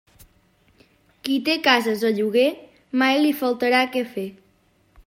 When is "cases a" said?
1.67-2.11